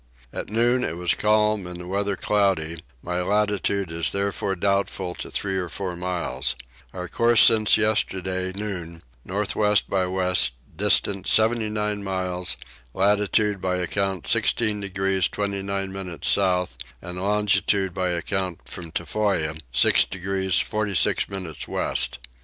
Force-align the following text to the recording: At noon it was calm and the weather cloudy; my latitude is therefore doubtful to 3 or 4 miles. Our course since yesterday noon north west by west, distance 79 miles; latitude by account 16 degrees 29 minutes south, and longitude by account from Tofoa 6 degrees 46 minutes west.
At 0.33 0.49
noon 0.49 0.83
it 0.83 0.97
was 0.97 1.13
calm 1.13 1.67
and 1.67 1.79
the 1.79 1.85
weather 1.85 2.15
cloudy; 2.15 2.81
my 3.03 3.21
latitude 3.21 3.91
is 3.91 4.11
therefore 4.11 4.55
doubtful 4.55 5.13
to 5.13 5.29
3 5.29 5.57
or 5.57 5.69
4 5.69 5.95
miles. 5.95 6.55
Our 6.91 7.07
course 7.07 7.43
since 7.43 7.77
yesterday 7.77 8.51
noon 8.51 9.03
north 9.23 9.55
west 9.55 9.87
by 9.91 10.07
west, 10.07 10.53
distance 10.75 11.29
79 11.29 12.03
miles; 12.03 12.57
latitude 12.95 13.61
by 13.61 13.75
account 13.75 14.25
16 14.25 14.79
degrees 14.81 15.27
29 15.27 15.91
minutes 15.93 16.27
south, 16.27 16.77
and 16.99 17.21
longitude 17.21 17.93
by 17.93 18.09
account 18.09 18.67
from 18.67 18.91
Tofoa 18.91 19.53
6 19.71 20.05
degrees 20.05 20.57
46 20.57 21.29
minutes 21.29 21.67
west. 21.67 22.17